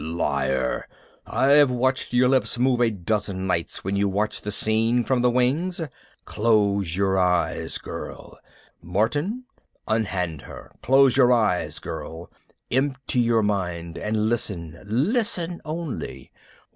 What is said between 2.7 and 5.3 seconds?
a dozen nights when you watched the scene from the